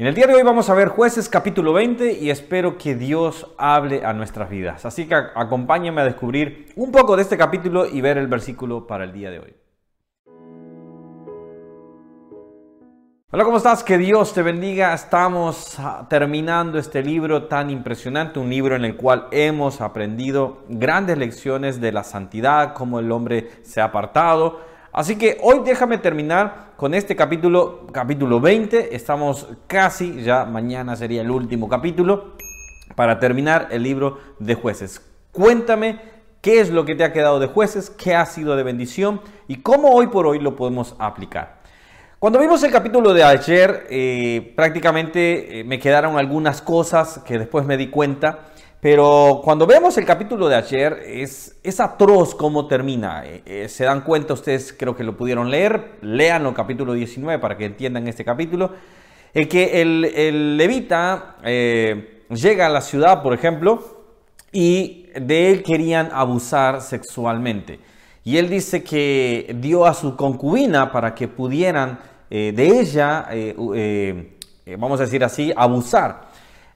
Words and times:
En 0.00 0.06
el 0.06 0.14
día 0.14 0.26
de 0.26 0.34
hoy 0.34 0.42
vamos 0.42 0.70
a 0.70 0.74
ver 0.74 0.88
jueces 0.88 1.28
capítulo 1.28 1.74
20 1.74 2.14
y 2.14 2.30
espero 2.30 2.78
que 2.78 2.94
Dios 2.94 3.46
hable 3.58 4.02
a 4.02 4.14
nuestras 4.14 4.48
vidas. 4.48 4.86
Así 4.86 5.06
que 5.06 5.14
acompáñame 5.14 6.00
a 6.00 6.04
descubrir 6.04 6.72
un 6.74 6.90
poco 6.90 7.16
de 7.16 7.22
este 7.22 7.36
capítulo 7.36 7.84
y 7.84 8.00
ver 8.00 8.16
el 8.16 8.26
versículo 8.26 8.86
para 8.86 9.04
el 9.04 9.12
día 9.12 9.30
de 9.30 9.40
hoy. 9.40 9.54
Hola, 13.30 13.44
¿cómo 13.44 13.58
estás? 13.58 13.84
Que 13.84 13.98
Dios 13.98 14.32
te 14.32 14.40
bendiga. 14.40 14.94
Estamos 14.94 15.78
ah, 15.78 16.06
terminando 16.08 16.78
este 16.78 17.02
libro 17.02 17.44
tan 17.44 17.68
impresionante, 17.68 18.38
un 18.38 18.48
libro 18.48 18.76
en 18.76 18.86
el 18.86 18.96
cual 18.96 19.26
hemos 19.32 19.82
aprendido 19.82 20.64
grandes 20.70 21.18
lecciones 21.18 21.78
de 21.78 21.92
la 21.92 22.04
santidad, 22.04 22.72
cómo 22.72 23.00
el 23.00 23.12
hombre 23.12 23.50
se 23.64 23.82
ha 23.82 23.84
apartado, 23.84 24.60
Así 24.92 25.16
que 25.16 25.38
hoy 25.40 25.60
déjame 25.64 25.98
terminar 25.98 26.72
con 26.76 26.94
este 26.94 27.14
capítulo, 27.14 27.86
capítulo 27.92 28.40
20. 28.40 28.96
Estamos 28.96 29.46
casi, 29.68 30.22
ya 30.22 30.44
mañana 30.44 30.96
sería 30.96 31.22
el 31.22 31.30
último 31.30 31.68
capítulo, 31.68 32.32
para 32.96 33.20
terminar 33.20 33.68
el 33.70 33.84
libro 33.84 34.18
de 34.40 34.54
jueces. 34.54 35.00
Cuéntame 35.30 36.00
qué 36.40 36.58
es 36.58 36.70
lo 36.70 36.84
que 36.84 36.96
te 36.96 37.04
ha 37.04 37.12
quedado 37.12 37.38
de 37.38 37.46
jueces, 37.46 37.88
qué 37.88 38.16
ha 38.16 38.26
sido 38.26 38.56
de 38.56 38.64
bendición 38.64 39.20
y 39.46 39.56
cómo 39.56 39.92
hoy 39.92 40.08
por 40.08 40.26
hoy 40.26 40.40
lo 40.40 40.56
podemos 40.56 40.96
aplicar. 40.98 41.60
Cuando 42.18 42.40
vimos 42.40 42.60
el 42.64 42.72
capítulo 42.72 43.14
de 43.14 43.22
ayer, 43.22 43.86
eh, 43.90 44.52
prácticamente 44.56 45.60
eh, 45.60 45.64
me 45.64 45.78
quedaron 45.78 46.18
algunas 46.18 46.60
cosas 46.60 47.20
que 47.24 47.38
después 47.38 47.64
me 47.64 47.76
di 47.76 47.90
cuenta 47.90 48.49
pero 48.80 49.42
cuando 49.44 49.66
vemos 49.66 49.98
el 49.98 50.06
capítulo 50.06 50.48
de 50.48 50.56
ayer, 50.56 51.02
es, 51.04 51.58
es 51.62 51.80
atroz 51.80 52.34
cómo 52.34 52.66
termina. 52.66 53.26
Eh, 53.26 53.42
eh, 53.44 53.68
se 53.68 53.84
dan 53.84 54.00
cuenta, 54.00 54.32
ustedes 54.32 54.72
creo 54.72 54.96
que 54.96 55.04
lo 55.04 55.18
pudieron 55.18 55.50
leer, 55.50 55.98
leanlo 56.00 56.54
capítulo 56.54 56.94
19 56.94 57.38
para 57.40 57.58
que 57.58 57.66
entiendan 57.66 58.08
este 58.08 58.24
capítulo. 58.24 58.72
El 59.34 59.48
que 59.48 59.82
el, 59.82 60.56
levita 60.56 61.36
eh, 61.44 62.24
llega 62.30 62.66
a 62.66 62.68
la 62.70 62.80
ciudad, 62.80 63.22
por 63.22 63.34
ejemplo, 63.34 64.00
y 64.50 65.08
de 65.14 65.50
él 65.50 65.62
querían 65.62 66.08
abusar 66.10 66.80
sexualmente. 66.80 67.80
Y 68.24 68.38
él 68.38 68.48
dice 68.48 68.82
que 68.82 69.56
dio 69.60 69.84
a 69.84 69.92
su 69.92 70.16
concubina 70.16 70.90
para 70.90 71.14
que 71.14 71.28
pudieran 71.28 71.98
de 72.30 72.80
ella, 72.80 73.28
vamos 74.78 75.00
a 75.00 75.04
decir 75.04 75.24
así, 75.24 75.52
abusar. 75.56 76.29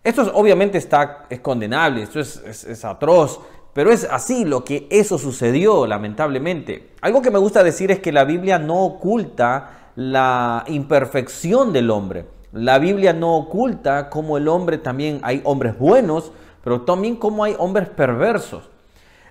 Esto 0.04 0.30
obviamente 0.34 0.76
está, 0.76 1.24
es 1.30 1.40
condenable, 1.40 2.02
esto 2.02 2.20
es, 2.20 2.84
atroz, 2.84 3.40
pero 3.72 3.90
es 3.90 4.04
así 4.04 4.44
lo 4.44 4.62
que 4.62 4.86
eso 4.90 5.18
sucedió, 5.18 5.86
lamentablemente. 5.86 6.90
Algo 7.00 7.22
que 7.22 7.30
me 7.30 7.38
gusta 7.38 7.64
decir 7.64 7.90
es 7.90 8.00
que 8.00 8.12
la 8.12 8.24
Biblia 8.24 8.58
no 8.58 8.84
oculta 8.84 9.90
la 9.96 10.64
imperfección 10.68 11.72
del 11.72 11.90
hombre. 11.90 12.26
La 12.52 12.78
Biblia 12.78 13.14
no 13.14 13.34
oculta 13.34 14.10
cómo 14.10 14.36
el 14.36 14.46
hombre 14.46 14.76
también 14.76 15.20
hay 15.22 15.40
hombres 15.44 15.78
buenos, 15.78 16.32
pero 16.62 16.82
también 16.82 17.16
cómo 17.16 17.42
hay 17.42 17.56
hombres 17.58 17.88
perversos. 17.88 18.68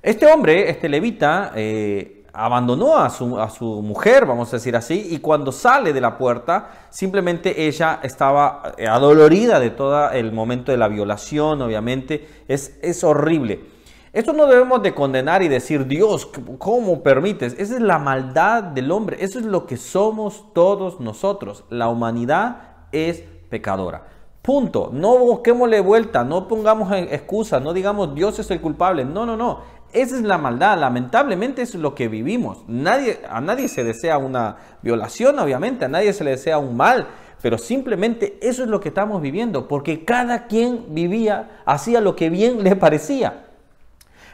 Este 0.01 0.25
hombre, 0.25 0.71
este 0.71 0.89
levita, 0.89 1.51
eh, 1.55 2.22
abandonó 2.33 2.97
a 2.97 3.09
su, 3.11 3.39
a 3.39 3.49
su, 3.49 3.81
mujer, 3.83 4.25
vamos 4.25 4.49
a 4.49 4.57
decir 4.57 4.75
así, 4.75 5.07
y 5.11 5.19
cuando 5.19 5.51
sale 5.51 5.93
de 5.93 6.01
la 6.01 6.17
puerta, 6.17 6.87
simplemente 6.89 7.67
ella 7.67 7.99
estaba 8.01 8.73
eh, 8.77 8.87
adolorida 8.87 9.59
de 9.59 9.69
todo 9.69 10.09
el 10.09 10.31
momento 10.31 10.71
de 10.71 10.77
la 10.77 10.87
violación, 10.87 11.61
obviamente, 11.61 12.27
es, 12.47 12.77
es 12.81 13.03
horrible. 13.03 13.71
Esto 14.13 14.33
no 14.33 14.45
debemos 14.45 14.83
de 14.83 14.93
condenar 14.93 15.41
y 15.41 15.47
decir, 15.47 15.87
Dios, 15.87 16.29
¿cómo 16.57 17.01
permites? 17.01 17.53
Esa 17.57 17.75
es 17.75 17.81
la 17.81 17.97
maldad 17.97 18.63
del 18.63 18.91
hombre, 18.91 19.17
eso 19.19 19.39
es 19.39 19.45
lo 19.45 19.65
que 19.65 19.77
somos 19.77 20.53
todos 20.53 20.99
nosotros. 20.99 21.63
La 21.69 21.87
humanidad 21.87 22.57
es 22.91 23.23
pecadora. 23.49 24.07
Punto. 24.43 24.89
No 24.91 25.17
busquémosle 25.17 25.79
vuelta, 25.79 26.23
no 26.23 26.47
pongamos 26.47 26.91
excusa, 26.91 27.59
no 27.59 27.73
digamos 27.73 28.13
Dios 28.13 28.37
es 28.39 28.51
el 28.51 28.59
culpable. 28.59 29.05
No, 29.05 29.25
no, 29.25 29.37
no. 29.37 29.61
Esa 29.93 30.15
es 30.15 30.23
la 30.23 30.37
maldad, 30.37 30.79
lamentablemente 30.79 31.61
es 31.61 31.75
lo 31.75 31.93
que 31.93 32.07
vivimos. 32.07 32.63
Nadie, 32.67 33.21
a 33.29 33.39
nadie 33.41 33.67
se 33.67 33.83
desea 33.83 34.17
una 34.17 34.57
violación, 34.81 35.37
obviamente, 35.37 35.85
a 35.85 35.87
nadie 35.87 36.13
se 36.13 36.23
le 36.23 36.31
desea 36.31 36.57
un 36.57 36.75
mal, 36.75 37.07
pero 37.41 37.57
simplemente 37.57 38.39
eso 38.41 38.63
es 38.63 38.69
lo 38.69 38.79
que 38.79 38.89
estamos 38.89 39.21
viviendo, 39.21 39.67
porque 39.67 40.03
cada 40.03 40.47
quien 40.47 40.95
vivía, 40.95 41.61
hacía 41.65 42.01
lo 42.01 42.15
que 42.15 42.29
bien 42.29 42.63
le 42.63 42.75
parecía. 42.75 43.45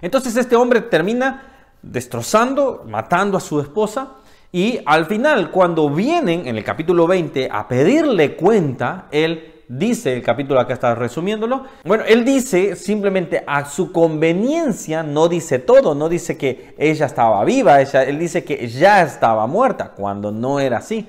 Entonces 0.01 0.37
este 0.37 0.55
hombre 0.55 0.81
termina 0.81 1.43
destrozando, 1.81 2.85
matando 2.87 3.37
a 3.37 3.41
su 3.41 3.59
esposa, 3.59 4.15
y 4.51 4.79
al 4.85 5.05
final, 5.05 5.51
cuando 5.51 5.89
vienen 5.89 6.47
en 6.47 6.57
el 6.57 6.63
capítulo 6.63 7.05
20 7.05 7.49
a 7.51 7.67
pedirle 7.67 8.35
cuenta, 8.35 9.07
él 9.11 9.58
dice 9.69 10.11
el 10.11 10.23
capítulo, 10.23 10.59
acá 10.59 10.73
está 10.73 10.95
resumiéndolo. 10.95 11.63
Bueno, 11.85 12.03
él 12.05 12.25
dice 12.25 12.75
simplemente 12.75 13.43
a 13.47 13.65
su 13.65 13.91
conveniencia, 13.93 15.03
no 15.03 15.29
dice 15.29 15.59
todo, 15.59 15.95
no 15.95 16.09
dice 16.09 16.37
que 16.37 16.73
ella 16.77 17.05
estaba 17.05 17.45
viva, 17.45 17.79
ella, 17.79 18.03
él 18.03 18.19
dice 18.19 18.43
que 18.43 18.67
ya 18.67 19.03
estaba 19.03 19.47
muerta, 19.47 19.91
cuando 19.91 20.31
no 20.31 20.59
era 20.59 20.79
así. 20.79 21.07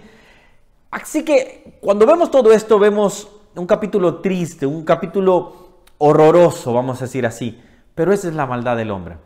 Así 0.90 1.24
que 1.24 1.78
cuando 1.80 2.06
vemos 2.06 2.30
todo 2.30 2.52
esto, 2.52 2.78
vemos 2.78 3.28
un 3.56 3.66
capítulo 3.66 4.16
triste, 4.16 4.66
un 4.66 4.84
capítulo 4.84 5.82
horroroso, 5.98 6.72
vamos 6.72 7.00
a 7.00 7.06
decir 7.06 7.26
así. 7.26 7.60
Pero 7.94 8.12
esa 8.12 8.28
es 8.28 8.34
la 8.34 8.46
maldad 8.46 8.76
del 8.76 8.90
hombre. 8.90 9.16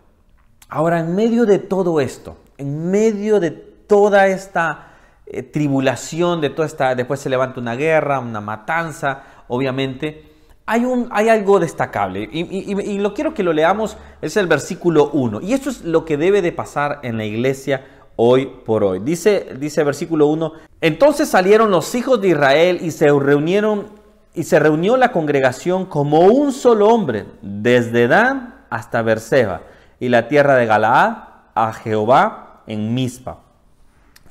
Ahora, 0.68 1.00
en 1.00 1.14
medio 1.14 1.44
de 1.44 1.58
todo 1.58 2.00
esto, 2.00 2.36
en 2.56 2.90
medio 2.90 3.40
de 3.40 3.50
toda 3.50 4.28
esta 4.28 4.93
eh, 5.26 5.42
tribulación, 5.42 6.40
de 6.40 6.50
toda 6.50 6.66
esta, 6.66 6.94
después 6.94 7.20
se 7.20 7.30
levanta 7.30 7.60
una 7.60 7.76
guerra, 7.76 8.20
una 8.20 8.40
matanza, 8.40 9.22
obviamente, 9.48 10.34
hay, 10.66 10.84
un, 10.84 11.08
hay 11.10 11.28
algo 11.28 11.60
destacable 11.60 12.28
y, 12.32 12.98
lo 12.98 13.12
quiero 13.12 13.34
que 13.34 13.42
lo 13.42 13.52
leamos, 13.52 13.96
es 14.22 14.36
el 14.36 14.46
versículo 14.46 15.10
1. 15.12 15.42
Y 15.42 15.52
esto 15.52 15.68
es 15.70 15.82
lo 15.82 16.04
que 16.04 16.16
debe 16.16 16.40
de 16.40 16.52
pasar 16.52 17.00
en 17.02 17.18
la 17.18 17.24
iglesia 17.24 17.84
hoy 18.16 18.46
por 18.64 18.82
hoy. 18.82 19.00
Dice, 19.00 19.56
dice 19.58 19.84
versículo 19.84 20.26
1, 20.28 20.52
entonces 20.80 21.28
salieron 21.28 21.70
los 21.70 21.94
hijos 21.94 22.20
de 22.20 22.28
Israel 22.28 22.78
y 22.80 22.90
se 22.92 23.08
reunieron 23.08 23.88
y 24.34 24.44
se 24.44 24.58
reunió 24.58 24.96
la 24.96 25.12
congregación 25.12 25.86
como 25.86 26.20
un 26.20 26.52
solo 26.52 26.88
hombre, 26.88 27.26
desde 27.40 28.08
Dan 28.08 28.64
hasta 28.68 29.02
Berseba 29.02 29.62
y 30.00 30.08
la 30.08 30.28
tierra 30.28 30.56
de 30.56 30.66
Galaad 30.66 31.16
a 31.54 31.72
Jehová 31.72 32.62
en 32.66 32.94
Mizpa. 32.94 33.43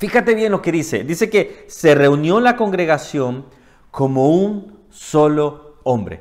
Fíjate 0.04 0.36
bien 0.36 0.52
lo 0.52 0.62
que 0.62 0.74
dice. 0.74 1.06
Dice 1.06 1.30
que 1.30 1.64
se 1.68 1.96
reunió 1.96 2.42
la 2.42 2.58
congregación 2.58 3.46
como 3.90 4.32
un 4.32 4.80
solo 4.90 5.78
hombre. 5.84 6.20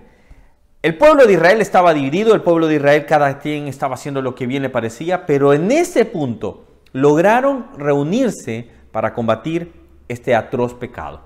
El 0.82 0.96
pueblo 0.96 1.26
de 1.26 1.32
Israel 1.32 1.60
estaba 1.60 1.92
dividido, 1.92 2.32
el 2.32 2.42
pueblo 2.42 2.68
de 2.68 2.76
Israel 2.76 3.06
cada 3.06 3.40
quien 3.40 3.66
estaba 3.66 3.96
haciendo 3.96 4.22
lo 4.22 4.36
que 4.36 4.46
bien 4.46 4.62
le 4.62 4.70
parecía, 4.70 5.26
pero 5.26 5.52
en 5.52 5.72
ese 5.72 6.04
punto 6.04 6.64
lograron 6.92 7.76
reunirse 7.76 8.70
para 8.92 9.12
combatir 9.14 9.72
este 10.06 10.36
atroz 10.36 10.74
pecado, 10.74 11.22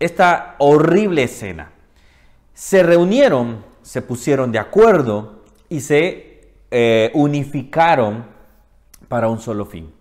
esta 0.00 0.54
horrible 0.60 1.24
escena. 1.24 1.72
Se 2.54 2.82
reunieron, 2.82 3.62
se 3.82 4.00
pusieron 4.00 4.50
de 4.52 4.58
acuerdo 4.58 5.42
y 5.68 5.82
se 5.82 6.48
eh, 6.70 7.10
unificaron 7.12 8.24
para 9.06 9.28
un 9.28 9.38
solo 9.38 9.66
fin. 9.66 9.93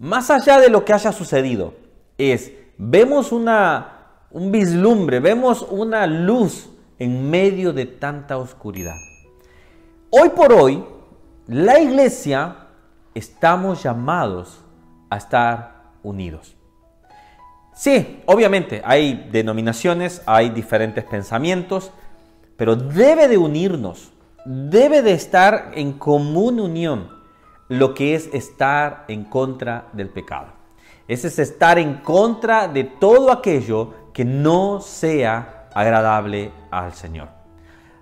Más 0.00 0.30
allá 0.30 0.58
de 0.58 0.70
lo 0.70 0.82
que 0.82 0.94
haya 0.94 1.12
sucedido, 1.12 1.74
es, 2.16 2.52
vemos 2.78 3.32
una, 3.32 3.98
un 4.30 4.50
vislumbre, 4.50 5.20
vemos 5.20 5.60
una 5.68 6.06
luz 6.06 6.70
en 6.98 7.28
medio 7.28 7.74
de 7.74 7.84
tanta 7.84 8.38
oscuridad. 8.38 8.96
Hoy 10.08 10.30
por 10.30 10.54
hoy, 10.54 10.82
la 11.48 11.80
iglesia 11.80 12.68
estamos 13.14 13.82
llamados 13.82 14.62
a 15.10 15.18
estar 15.18 15.82
unidos. 16.02 16.56
Sí, 17.74 18.22
obviamente 18.24 18.80
hay 18.82 19.28
denominaciones, 19.30 20.22
hay 20.24 20.48
diferentes 20.48 21.04
pensamientos, 21.04 21.92
pero 22.56 22.74
debe 22.74 23.28
de 23.28 23.36
unirnos, 23.36 24.12
debe 24.46 25.02
de 25.02 25.12
estar 25.12 25.72
en 25.74 25.92
común 25.92 26.58
unión 26.58 27.19
lo 27.70 27.94
que 27.94 28.16
es 28.16 28.28
estar 28.32 29.04
en 29.06 29.22
contra 29.24 29.86
del 29.92 30.08
pecado. 30.08 30.48
Ese 31.06 31.28
es 31.28 31.38
estar 31.38 31.78
en 31.78 31.98
contra 31.98 32.66
de 32.66 32.82
todo 32.82 33.30
aquello 33.30 33.94
que 34.12 34.24
no 34.24 34.80
sea 34.80 35.68
agradable 35.72 36.50
al 36.72 36.92
Señor. 36.94 37.28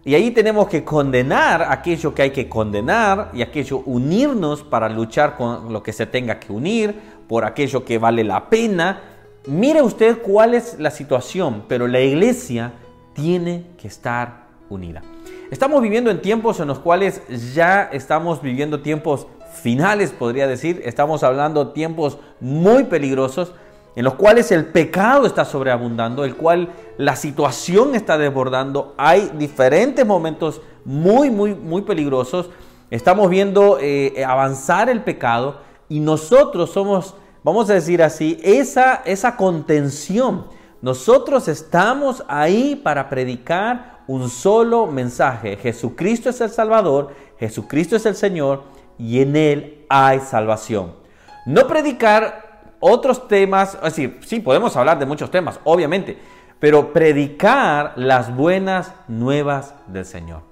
Y 0.06 0.14
ahí 0.14 0.30
tenemos 0.30 0.68
que 0.68 0.84
condenar 0.84 1.66
aquello 1.68 2.14
que 2.14 2.22
hay 2.22 2.30
que 2.30 2.48
condenar 2.48 3.30
y 3.34 3.42
aquello 3.42 3.82
unirnos 3.84 4.62
para 4.62 4.88
luchar 4.88 5.36
con 5.36 5.70
lo 5.70 5.82
que 5.82 5.92
se 5.92 6.06
tenga 6.06 6.40
que 6.40 6.50
unir, 6.50 6.98
por 7.28 7.44
aquello 7.44 7.84
que 7.84 7.98
vale 7.98 8.24
la 8.24 8.48
pena. 8.48 9.02
Mire 9.46 9.82
usted 9.82 10.22
cuál 10.22 10.54
es 10.54 10.78
la 10.78 10.90
situación, 10.90 11.64
pero 11.68 11.86
la 11.86 12.00
iglesia 12.00 12.72
tiene 13.12 13.66
que 13.76 13.88
estar 13.88 14.46
unida. 14.70 15.02
Estamos 15.50 15.82
viviendo 15.82 16.10
en 16.10 16.22
tiempos 16.22 16.58
en 16.60 16.68
los 16.68 16.78
cuales 16.78 17.22
ya 17.54 17.90
estamos 17.92 18.40
viviendo 18.40 18.80
tiempos 18.80 19.26
finales, 19.52 20.10
podría 20.10 20.46
decir. 20.46 20.82
Estamos 20.84 21.22
hablando 21.22 21.68
tiempos 21.68 22.18
muy 22.40 22.84
peligrosos 22.84 23.52
en 23.96 24.04
los 24.04 24.14
cuales 24.14 24.52
el 24.52 24.66
pecado 24.66 25.26
está 25.26 25.44
sobreabundando, 25.44 26.24
el 26.24 26.36
cual 26.36 26.68
la 26.98 27.16
situación 27.16 27.96
está 27.96 28.16
desbordando. 28.16 28.94
Hay 28.96 29.32
diferentes 29.36 30.06
momentos 30.06 30.60
muy, 30.84 31.30
muy, 31.30 31.54
muy 31.54 31.82
peligrosos. 31.82 32.48
Estamos 32.90 33.28
viendo 33.28 33.78
eh, 33.80 34.24
avanzar 34.24 34.88
el 34.88 35.02
pecado 35.02 35.56
y 35.88 35.98
nosotros 36.00 36.70
somos, 36.70 37.14
vamos 37.42 37.68
a 37.70 37.74
decir 37.74 38.02
así, 38.02 38.38
esa, 38.42 39.02
esa 39.04 39.36
contención. 39.36 40.46
Nosotros 40.80 41.48
estamos 41.48 42.22
ahí 42.28 42.76
para 42.76 43.08
predicar 43.08 43.98
un 44.06 44.30
solo 44.30 44.86
mensaje. 44.86 45.56
Jesucristo 45.56 46.30
es 46.30 46.40
el 46.40 46.50
Salvador, 46.50 47.14
Jesucristo 47.40 47.96
es 47.96 48.06
el 48.06 48.14
Señor 48.14 48.62
y 48.98 49.20
en 49.20 49.36
Él 49.36 49.84
hay 49.88 50.20
salvación. 50.20 50.94
No 51.46 51.66
predicar 51.66 52.48
otros 52.80 53.28
temas, 53.28 53.74
es 53.74 53.82
decir, 53.82 54.20
sí, 54.24 54.40
podemos 54.40 54.76
hablar 54.76 54.98
de 54.98 55.06
muchos 55.06 55.30
temas, 55.30 55.60
obviamente, 55.64 56.18
pero 56.58 56.92
predicar 56.92 57.92
las 57.96 58.34
buenas 58.34 58.92
nuevas 59.06 59.74
del 59.86 60.04
Señor. 60.04 60.42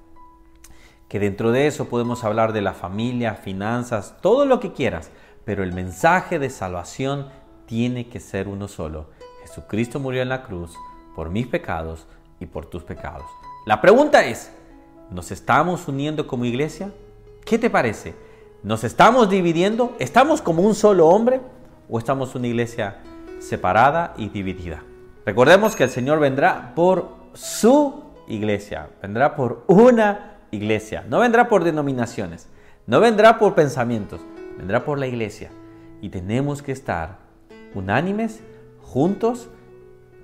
Que 1.08 1.18
dentro 1.20 1.52
de 1.52 1.66
eso 1.66 1.88
podemos 1.88 2.24
hablar 2.24 2.52
de 2.52 2.62
la 2.62 2.74
familia, 2.74 3.34
finanzas, 3.34 4.16
todo 4.20 4.44
lo 4.44 4.58
que 4.58 4.72
quieras, 4.72 5.10
pero 5.44 5.62
el 5.62 5.72
mensaje 5.72 6.38
de 6.38 6.50
salvación 6.50 7.28
tiene 7.66 8.08
que 8.08 8.20
ser 8.20 8.48
uno 8.48 8.68
solo. 8.68 9.10
Jesucristo 9.42 10.00
murió 10.00 10.22
en 10.22 10.28
la 10.28 10.42
cruz 10.42 10.74
por 11.14 11.30
mis 11.30 11.46
pecados 11.46 12.06
y 12.40 12.46
por 12.46 12.66
tus 12.66 12.82
pecados. 12.82 13.26
La 13.64 13.80
pregunta 13.80 14.24
es, 14.24 14.50
¿nos 15.10 15.30
estamos 15.30 15.86
uniendo 15.86 16.26
como 16.26 16.44
iglesia? 16.44 16.92
¿Qué 17.44 17.58
te 17.58 17.70
parece? 17.70 18.25
¿Nos 18.66 18.82
estamos 18.82 19.30
dividiendo? 19.30 19.94
¿Estamos 20.00 20.42
como 20.42 20.62
un 20.62 20.74
solo 20.74 21.06
hombre? 21.06 21.40
o 21.88 22.00
estamos 22.00 22.34
una 22.34 22.48
iglesia 22.48 22.96
separada 23.38 24.12
y 24.16 24.28
dividida. 24.28 24.82
Recordemos 25.24 25.76
que 25.76 25.84
el 25.84 25.90
Señor 25.90 26.18
vendrá 26.18 26.72
por 26.74 27.10
su 27.32 28.02
iglesia, 28.26 28.88
vendrá 29.00 29.36
por 29.36 29.62
una 29.68 30.38
iglesia, 30.50 31.04
no 31.08 31.20
vendrá 31.20 31.48
por 31.48 31.62
denominaciones, 31.62 32.48
no 32.88 32.98
vendrá 32.98 33.38
por 33.38 33.54
pensamientos, 33.54 34.20
vendrá 34.58 34.84
por 34.84 34.98
la 34.98 35.06
iglesia. 35.06 35.52
Y 36.00 36.08
tenemos 36.08 36.60
que 36.60 36.72
estar 36.72 37.18
unánimes, 37.72 38.42
juntos, 38.82 39.48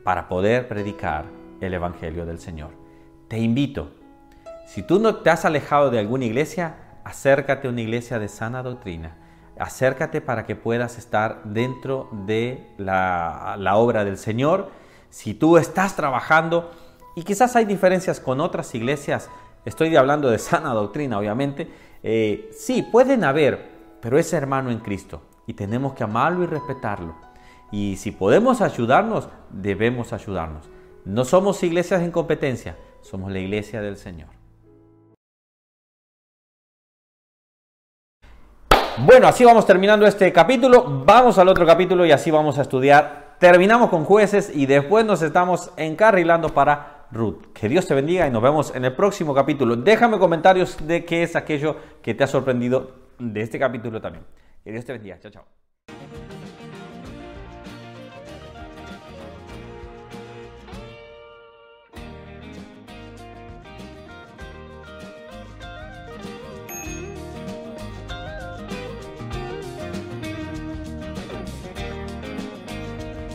para 0.02 0.28
poder 0.28 0.66
predicar 0.66 1.26
el 1.60 1.74
Evangelio 1.74 2.26
del 2.26 2.40
Señor. 2.40 2.70
Te 3.28 3.38
invito, 3.38 3.90
si 4.66 4.82
tú 4.82 4.98
no 4.98 5.18
te 5.18 5.30
has 5.30 5.44
alejado 5.44 5.92
de 5.92 6.00
alguna 6.00 6.24
iglesia, 6.24 6.74
acércate 7.04 7.68
a 7.68 7.70
una 7.70 7.80
iglesia 7.80 8.18
de 8.18 8.28
sana 8.28 8.62
doctrina 8.62 9.16
acércate 9.58 10.20
para 10.20 10.44
que 10.44 10.56
puedas 10.56 10.98
estar 10.98 11.42
dentro 11.44 12.08
de 12.26 12.66
la, 12.78 13.56
obra 13.74 14.04
del 14.04 14.18
Señor. 14.18 14.70
Si 15.10 15.34
tú 15.34 15.56
estás 15.56 15.94
trabajando 15.94 16.70
y 17.14 17.22
quizás 17.22 17.54
hay 17.56 17.64
diferencias 17.64 18.20
con 18.20 18.40
otras 18.40 18.74
iglesias, 18.74 19.28
estoy 19.64 19.94
hablando 19.96 20.30
de 20.30 20.38
sana 20.38 20.70
doctrina 20.72 21.18
obviamente, 21.18 21.70
eh, 22.02 22.50
sí, 22.52 22.82
pueden 22.82 23.24
haber, 23.24 23.70
pero 24.00 24.18
es 24.18 24.32
hermano 24.32 24.70
en 24.70 24.78
Cristo 24.78 25.22
y 25.46 25.54
tenemos 25.54 25.94
que 25.94 26.04
amarlo 26.04 26.42
y 26.42 26.46
respetarlo. 26.46 27.14
Y 27.70 27.96
si 27.96 28.10
podemos 28.10 28.60
ayudarnos, 28.60 29.28
debemos 29.50 30.12
ayudarnos. 30.12 30.68
No 31.04 31.24
somos 31.24 31.62
iglesias 31.62 32.02
en 32.02 32.10
competencia, 32.10 32.76
somos 33.00 33.32
la 33.32 33.38
iglesia 33.38 33.80
del 33.80 33.96
Señor. 33.96 34.41
Bueno, 39.04 39.26
así 39.26 39.44
vamos 39.44 39.66
terminando 39.66 40.06
este 40.06 40.32
capítulo. 40.32 41.02
Vamos 41.04 41.36
al 41.36 41.48
otro 41.48 41.66
capítulo 41.66 42.06
y 42.06 42.12
así 42.12 42.30
vamos 42.30 42.56
a 42.58 42.62
estudiar. 42.62 43.34
Terminamos 43.40 43.90
con 43.90 44.04
jueces 44.04 44.52
y 44.54 44.66
después 44.66 45.04
nos 45.04 45.22
estamos 45.22 45.72
encarrilando 45.76 46.50
para 46.50 47.06
Ruth. 47.10 47.46
Que 47.52 47.68
Dios 47.68 47.84
te 47.88 47.94
bendiga 47.94 48.28
y 48.28 48.30
nos 48.30 48.40
vemos 48.40 48.72
en 48.76 48.84
el 48.84 48.94
próximo 48.94 49.34
capítulo. 49.34 49.74
Déjame 49.74 50.20
comentarios 50.20 50.86
de 50.86 51.04
qué 51.04 51.24
es 51.24 51.34
aquello 51.34 51.76
que 52.00 52.14
te 52.14 52.22
ha 52.22 52.28
sorprendido 52.28 52.92
de 53.18 53.40
este 53.40 53.58
capítulo 53.58 54.00
también. 54.00 54.24
Que 54.62 54.70
Dios 54.70 54.84
te 54.84 54.92
bendiga. 54.92 55.18
Chao, 55.18 55.32
chao. 55.32 55.61